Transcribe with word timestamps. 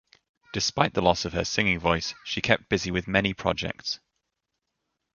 Despite 0.51 0.95
the 0.95 1.01
loss 1.03 1.25
of 1.25 1.33
her 1.33 1.45
singing 1.45 1.77
voice, 1.79 2.15
she 2.23 2.41
kept 2.41 2.69
busy 2.69 2.89
with 2.89 3.07
many 3.07 3.35
projects. 3.35 3.99